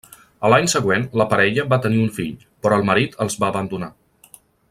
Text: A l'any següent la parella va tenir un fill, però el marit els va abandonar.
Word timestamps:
A 0.47 0.49
l'any 0.51 0.69
següent 0.71 1.03
la 1.21 1.27
parella 1.33 1.65
va 1.73 1.79
tenir 1.83 2.01
un 2.05 2.09
fill, 2.17 2.33
però 2.65 2.81
el 2.81 2.87
marit 2.89 3.17
els 3.27 3.39
va 3.45 3.53
abandonar. 3.55 3.93